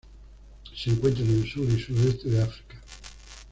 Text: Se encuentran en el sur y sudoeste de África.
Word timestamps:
Se 0.73 0.89
encuentran 0.89 1.27
en 1.29 1.41
el 1.43 1.47
sur 1.47 1.63
y 1.69 1.79
sudoeste 1.79 2.27
de 2.31 2.41
África. 2.41 2.75